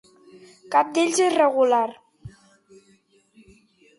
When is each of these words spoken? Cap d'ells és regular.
Cap 0.75 0.87
d'ells 0.95 1.19
és 1.25 1.35
regular. 1.35 1.83